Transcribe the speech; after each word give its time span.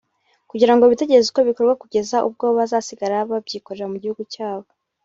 kugira 0.49 0.73
ngo 0.73 0.83
bitegereze 0.91 1.27
uko 1.31 1.41
bikorwa 1.49 1.73
kugeza 1.81 2.17
ubwo 2.27 2.45
bazasigara 2.57 3.17
babyikorera 3.29 3.85
mu 3.91 3.97
gihugu 4.03 4.23
cyabo 4.33 4.67